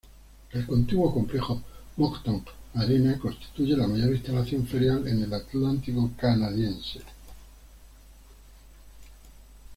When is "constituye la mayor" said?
3.19-4.11